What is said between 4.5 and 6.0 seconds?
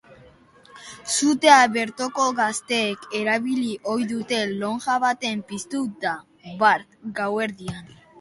lonja batean piztu